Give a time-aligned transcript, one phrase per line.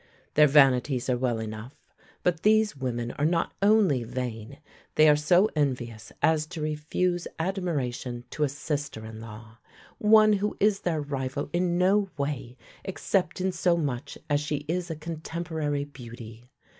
[0.33, 1.75] Their vanities are well enough,
[2.23, 4.57] but these women are not only vain,
[4.95, 9.59] they are so envious as to refuse admiration to a sister in law
[9.99, 14.89] one who is their rival in no way except in so much as she is
[14.89, 16.49] a contemporary beauty.